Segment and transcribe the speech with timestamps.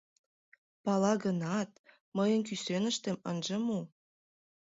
[0.83, 1.69] Пала гынат,
[2.17, 3.79] мыйын кӱсеныштем ынже му...